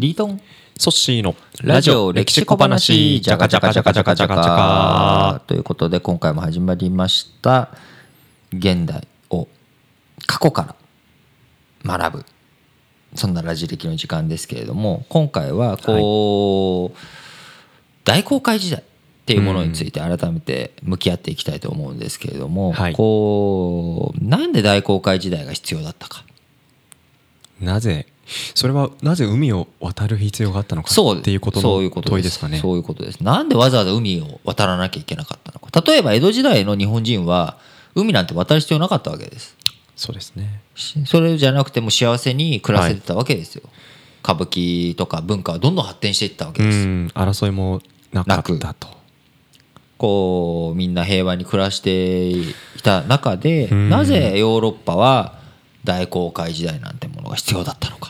[0.00, 0.40] リートン？
[0.78, 3.20] ソッシーのラジオ歴史小話。
[3.20, 7.68] じゃかじゃかじゃかじゃかじゃかということで今回も始まりました。
[8.50, 9.46] 現代を
[10.26, 10.74] 過去か
[11.84, 12.24] ら学ぶ。
[13.14, 16.98] そんなラジ歴の時間ですけれども今回はこう、
[18.04, 18.84] 大航海時代っ
[19.26, 22.94] ていうものについて改めて向き合っていきたいと思うんですけれども、はい。
[22.94, 26.24] こうなんで大航海時代が必要だったか？
[27.60, 28.06] なぜ
[28.54, 33.20] それはなぜ海を渡る必要があったのかそうっていうことの問いですかねそういうことです。
[33.22, 35.80] なんでわざわざ海を渡らなきゃいけなかったのか。
[35.80, 37.58] 例えば江戸時代の日本人は
[37.94, 39.56] 海なんて渡る必要なかったわけです。
[39.96, 43.62] そうですねしそれじゃなくても幸せに暮らせてたわけですよ。
[44.22, 46.86] 歌舞伎とか文化はどんどん発展していったわけうです。
[46.86, 47.80] ん争いも
[48.12, 48.88] なかったと
[49.98, 55.38] こうみんな平和に暮らしていた中でうんなぜヨーロッパは
[55.84, 58.09] 大航海時代なんてものが必要だったのか。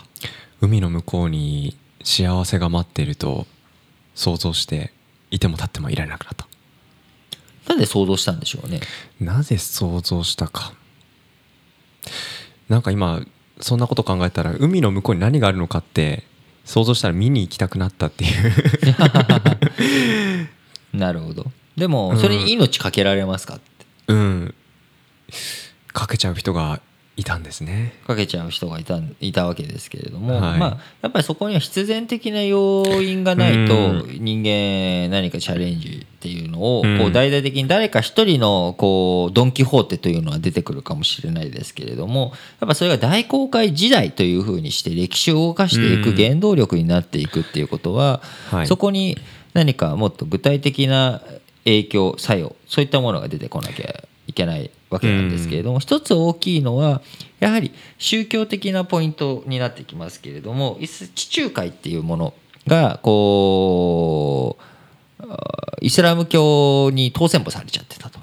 [0.61, 3.47] 海の向こうに幸せが待っていると
[4.15, 4.91] 想像して
[5.31, 6.47] いても立ってもいられなくなった
[7.67, 8.81] なんで想像したんでしょうね。
[9.19, 10.73] なぜ想像したか
[12.69, 13.21] なんか今
[13.59, 16.23] そんなこと考えたら海の向こうに何があるのかって
[16.65, 20.49] 想像したら見に行きたくなったっていう
[20.97, 21.51] なるほど。
[21.77, 23.63] でもそれに命かけられますかって。
[24.07, 24.53] うん
[25.93, 26.81] かけちゃう人が
[27.17, 27.93] いたんですね。
[28.07, 30.59] かけちゃう人がいたいたわけですけれども、はい。
[30.59, 36.97] まあ、やっぱりそこには必然的な要因がないとう人間何かチャレンジっていうのをうん。
[36.99, 48.67] こう大々的に誰か一人のこうドン・キホーテというのは出てくるかもしれないですけれどもやっぱそれが大航海時代というふうにして歴史を動かしていくうん原動力になっていくっていうことははい。
[48.67, 49.17] そこに
[49.53, 51.21] 何かもっと具体的な
[51.65, 57.01] 影響作用そういったものが出てこなきゃいけないわけなんですけれども、一つ大きいのは
[57.39, 62.33] やはり宗教的なポイントになってきますけれどもイス地中海っていうもの
[62.65, 64.57] がこ
[65.19, 68.19] うあイスラム教に当選簿されちゃってたと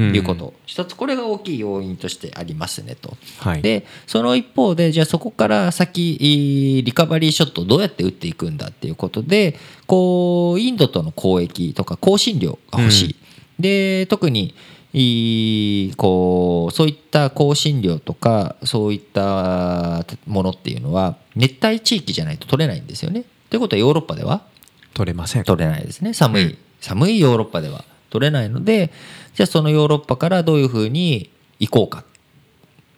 [0.00, 3.16] いうこと、一つこれが大きい要因としてありますねと。
[3.40, 3.62] はい。
[3.62, 13.16] でその一方でじゃあそこから先いリカバリーショットをどうやって打っていくんだっていうことでこうインドとの交易とか香辛料が欲しい、
[13.58, 14.54] で特に
[14.92, 23.24] いこうそういった香辛料とかそういったものっていうのは熱帯地域じゃないと取れないんですよね。
[23.50, 24.42] ということはヨーロッパでは？
[24.94, 25.44] 取れません。
[25.44, 26.14] 取れないですね。
[26.14, 26.58] 寒い、うん。
[26.80, 28.90] 寒いヨーロッパでは取れないので
[29.34, 32.04] じゃあそのヨーロッパからどういうふうに行こうかっ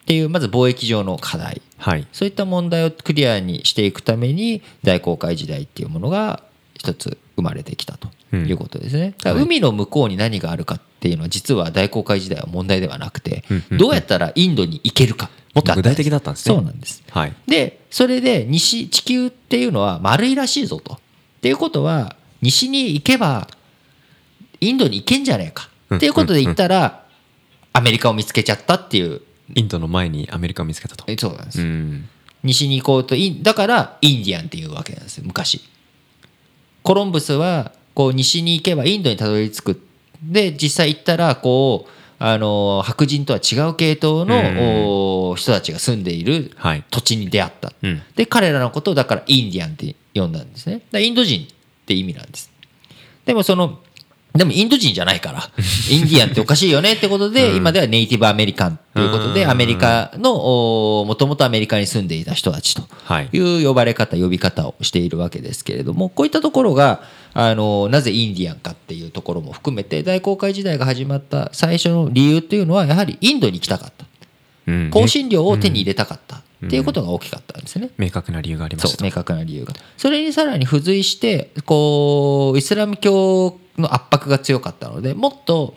[0.07, 1.61] ていうまず貿易上の課題。
[1.77, 2.07] はい。
[2.13, 6.43] そういった問題をクリアにしていくために大航海時代っていうものが
[6.75, 9.15] 一つ生まれてきたということですね。
[9.19, 17.03] だからはい海の向こうに何があるかっていうのは実は大航海時代は問題ではなくてどうやったらインドに行けるかもっと具体的だったんですねそうなんです。
[17.11, 20.95] はいでそれで西地球っていうのは丸いらしいぞと。
[20.95, 20.99] っ
[21.41, 23.49] ていうことは西に行けば
[24.61, 27.07] インドに行けんじゃねえかうんっていうことで言ったら
[27.73, 29.23] アメリカを見つけちゃったっていう
[29.55, 31.63] インドの前にアメリカを見つけたとえそうなんです。
[31.63, 32.09] うん
[32.43, 35.63] 西に行こうとだからインディアンっていうわけなんですよ昔。
[36.83, 39.83] コロンブスはこう西に行けばインドにたどり着く
[40.23, 41.91] で実際行ったらこう
[42.23, 46.85] あの白人とは違う系統のお人たちが住んでいるはい。
[46.91, 47.73] 土地に出会った。
[47.83, 48.03] うん。
[48.15, 50.83] で彼らのことをだからインディアンって呼んだんですね。
[51.01, 51.47] インド人っ
[51.87, 52.51] て意味なんです。
[53.25, 53.81] でもその
[54.35, 55.51] でもインド人じゃないから。
[55.91, 57.57] インディアンっておかしいよねってことで、うん。
[57.57, 59.51] 今ではネイティブアメリカンということでうん。
[59.51, 63.29] アメリカのもともとアメリカに住んでいた人たちとはい。
[63.33, 67.03] いう呼ばれ方呼び方をしているわけですけれどもこういったところが
[67.35, 74.07] あのなぜインディアンかっていうところも含めて大航海時代が始まった最初の理由っていうのはやはりインドに行きたかった。
[74.67, 74.91] うん。
[74.93, 77.91] 香辛料を手に入れたかったっていうことが大きかったんですね。
[77.97, 79.75] 明確な理由がありまし明確な理由が。
[79.97, 85.75] それにさらに付随してこうイスラム教の圧迫が強かったのでもっと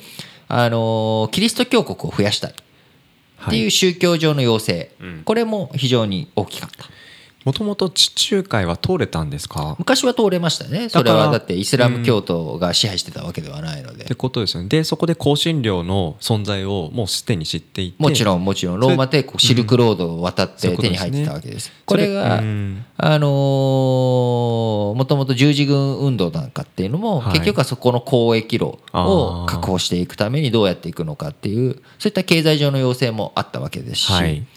[0.50, 5.22] あのキリスト教国を増やしたいっていう宗教上の要請、うん。
[5.24, 6.86] これも非常に大きかった
[7.46, 9.76] もともと地中海は通れたんですか？
[9.80, 10.90] 昔は通れましたね。
[10.90, 14.70] それはだってイスラム教徒が支配してたわけではないので、ってことですよね。
[14.70, 18.02] でそこで香辛料の存在をもうすでに知っていて。
[18.02, 18.80] もちろんもちろん。
[18.80, 21.72] ローマ帝国シルクロードを渡って手に入ってたわけです。
[21.86, 22.86] これがうん。
[22.98, 27.34] あのーもともと十字軍運動なんかっていうのも、はい。
[27.34, 34.42] 結局はそこの交易路を確保していくためにどうやっていくのかっていうそういった経済上の要請もあったわけですし、はい。
[34.42, 34.48] た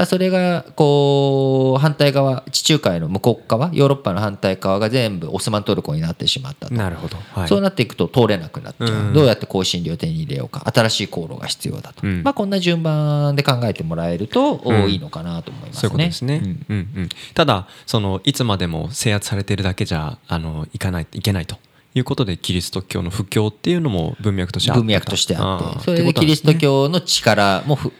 [0.00, 9.12] だそれがこう反対側地中海の向こう側ヨーロッパの反対側が全部オスマントルコになってしまったと、なるほど、はい、そうなっていくと通れなくなっちゃう、うん。
[9.14, 12.22] どうやって香辛料を手に入れようか新しい航路が必要だと、うん。
[12.22, 15.80] まあ、こんな順番で考えてもらえるとうんいいのかなと思いますね。
[15.80, 17.08] そういうことですね、うんうんうん。
[17.32, 21.56] ただそのいつまでも制圧されてるだけじゃあのいかないいけないと
[21.96, 25.78] いうことでキリスト教の布教っていうのも文脈としてあった文脈としてあって。
[25.78, 25.80] ー。
[25.80, 27.90] それでキリスト教の力もふ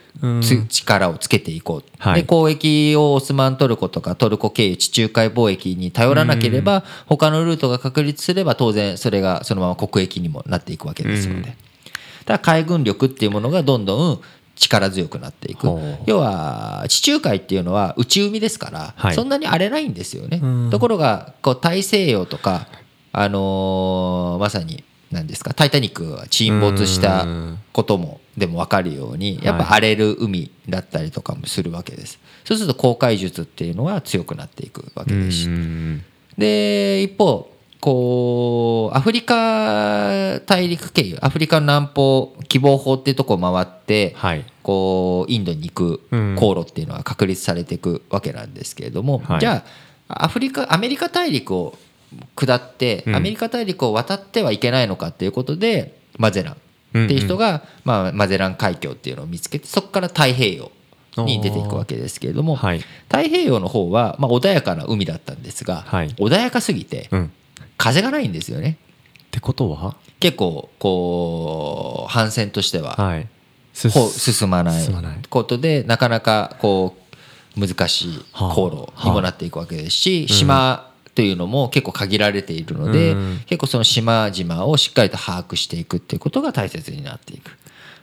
[0.69, 2.21] 力をつけていこう、はい。
[2.21, 11.43] で交易をオスマントルコとかトルコ経由地中海貿易に頼らなければ他のルートが確立すれば当然それがそのまま国益にもなっていくわけですので、うん。
[11.45, 11.53] だか
[12.25, 14.21] ら海軍力っていうものがどんどん
[14.55, 15.67] 力強くなっていく。
[16.05, 19.15] 要は地中海っていうのは内海ですから、はい。
[19.15, 20.69] そんなに荒れないんですよね、うん。
[20.69, 22.67] ところがこう大西洋とか、
[23.19, 27.59] あのーまさに何ですか「タイタニック」が沈没したうん。
[27.73, 29.71] こともでも分かるようにやっぱはい。
[29.77, 32.19] 荒れる海だったりとかもするわけです。
[32.43, 35.37] そうすると航海術っていうのは強くなっていくわけです。
[35.43, 36.03] しうん
[36.37, 37.49] で一方
[37.79, 44.45] こうアフリカ大陸経由アフリカの南方希望法っていうとこを回ってはい。
[44.63, 46.35] こうインドに行くうん。
[46.37, 49.39] 航路っていうのは確立されていくわけなんですけれども、はい。
[49.39, 49.63] じゃ
[50.09, 51.77] あアフリカアメリカ大陸を
[52.35, 53.15] 下ってうん。
[53.15, 56.53] アメリカ大陸を渡ってはいけないのかっていうことでマゼラン。
[56.53, 60.71] っていう人が、まあ、マゼラン海峡っていうのを見つけてそこから太平洋
[61.17, 62.79] に出ていくわけですけれども、はい。
[63.09, 66.09] 太平洋の方は、まあ、穏やかな海だったんですが、はい。
[66.11, 67.31] 穏やかすぎてうん。
[67.77, 68.77] 風がないんですよね。
[69.25, 69.95] ってことは？
[70.19, 73.27] 結構こう反戦としてははい。
[73.73, 74.87] 進まない
[75.29, 76.97] ことでなかなかこ
[77.55, 83.39] う難しい航路にもなっていくわけですし島というのも結構限られているのでうん。
[83.47, 87.57] 結構その島々をしっかりと把握していくっていうことが大切になっていく。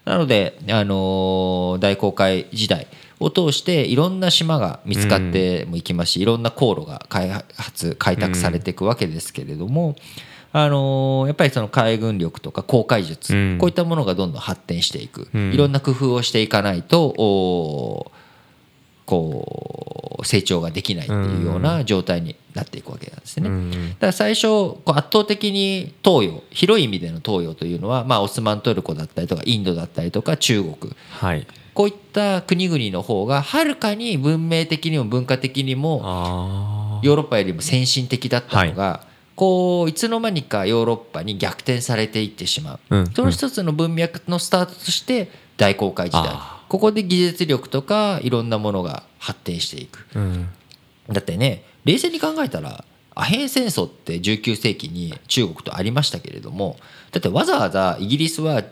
[0.04, 2.88] なので、あのー大航海時代
[3.20, 9.94] を通していろんな島が見つかってもいきますし、いろんな航路が開発開拓されていくわけですけれども、
[10.52, 13.58] あのーやっぱりその海軍力とか航海術、うん。
[13.58, 15.52] こういったものがどんどん発展していく、うん。
[15.52, 18.10] いろんな工夫をしていかないと
[19.06, 23.48] こう成長ができないっていうような状態になっていくわけなんですね。
[23.48, 30.92] うんだから最初こう圧倒的に東洋広い意味での東洋というのは、まあ、オスマントルコだったりとかインドだったりとか中国。
[31.10, 31.46] はい。
[31.74, 43.06] こういった国々の方がはるかに文明的にも文化的にもあヨーロッパよりも先進的だったのが、こういつの間にかヨーロッパに逆転されていってしまう、うん。
[43.10, 46.28] その一つの文脈のスタートとして大航海時代。
[46.28, 50.06] あここで技術力とかいろんなものが発展していく。
[50.14, 50.48] あうん。
[51.10, 52.84] だってね冷静に考えたら
[53.14, 56.76] アヘン戦争って19世紀に中国とありましたけれども
[57.12, 58.62] だってわざわざイギリスは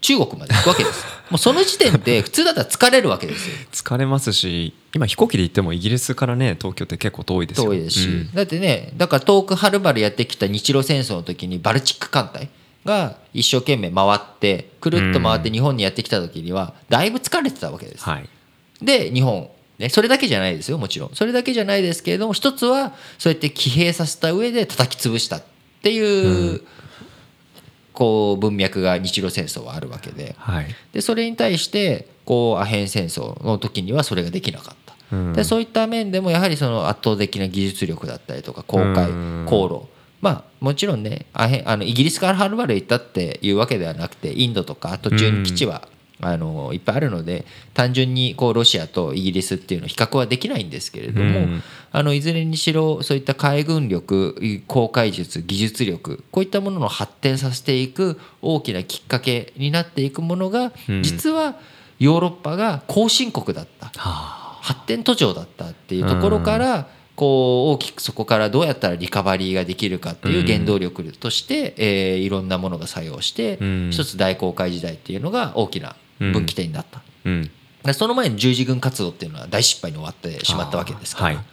[0.00, 1.06] 中国まで行くわけですよ。
[1.30, 3.54] もうその時点で普通だったら疲れるわけですよ。
[3.72, 7.66] 疲れますし今飛行機で行ってもイギリスからね東京って結構遠いですよ。
[7.66, 8.32] 遠いですし、うん。
[8.34, 12.48] だってねだから遠くはるばるやってきた日露戦争の時にバルチック艦隊
[12.84, 18.28] が一生懸命回ってくるっと回って日本にやってきた時にはだいぶ疲れてたわけです、はい。
[18.82, 19.48] で日本、
[19.78, 21.10] ね、それだけじゃないですよもちろん。
[21.14, 25.42] それだけじゃないですけれども一つはそうやって騎兵させた上で叩き潰したっ
[25.82, 26.62] ていう、
[27.92, 30.34] こう文脈が日露戦争はあるわけで。
[30.38, 30.66] はい。
[30.92, 34.94] でそれに対してこうアヘン戦争の時にはそれができなかった。
[35.12, 35.32] うん。
[35.32, 39.46] でそういった面でもやはりその圧倒的な技術力だったりとか航海うん。
[39.48, 39.91] 航路
[40.22, 45.88] まあもちろんねアヘあのイギリスからはるばる行ったっていうわけではなくてインドとか途中に基地は
[46.20, 51.62] あのいっぱいあるので単純にこうロシアとイギリスっていうの比較はできないんですけれども、うん。
[51.94, 61.02] あのいずれにしろそういった海軍力航海術技術力こういったものの発展させていく大きなきっかけになっていくものが、うん。
[61.02, 61.56] 実は
[61.98, 63.86] ヨーロッパが後進国だった。
[63.86, 64.42] はあ。
[64.62, 66.88] 発展途上だったっていうところから、
[67.22, 73.90] こう大きくそこからどうやったらリカバリーができるかっていう原動力として、えーいろんなものが作用して、うん。
[73.92, 77.00] 一つ大航海時代っていうのが大きな分岐点になった。
[77.24, 77.48] うん。
[77.84, 81.44] でその前に十字軍活動っていうのは大失敗に終わってしまったわけですから、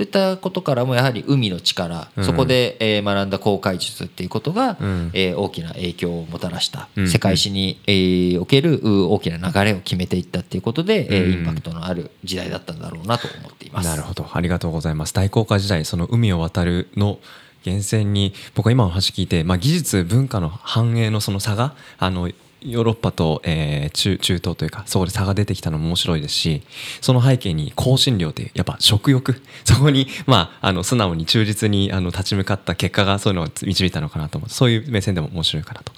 [0.00, 2.24] そういったことからもやはり海の力、うん。
[2.24, 5.10] そこで、えー学んだ航海術っていうことが、うん。
[5.12, 7.08] えー大きな影響をもたらした、うん。
[7.08, 11.32] 世界史に、えーおけるう大きな流れを決めていったっていうことで、えーうん。
[11.32, 13.88] インパクトのある時代だったんだろうなと思っています。
[13.88, 14.26] なるほど。
[14.32, 15.12] ありがとうございます。
[15.12, 17.18] 大航海時代その海を渡るの
[17.66, 22.30] 源泉に僕は今の話聞いて、まあ、技術文化の繁栄のその差があの
[22.62, 26.62] ヨーロッパと、えー中中東というかそこで差が出てきたのも面白いですし
[27.00, 29.42] その背景に香辛料ってやっぱ食欲。
[29.64, 35.92] そこに、まあ、あの素直に忠実にあの立ち向かった結果がそういうのを導いたのかなと思ってそういう目線でも面白いかなと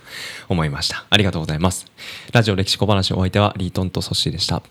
[0.49, 1.05] 思いました。
[1.11, 1.87] ありがとうございます。
[2.33, 4.63] ラジオ歴史小話お相手はリートンとソッシーでした。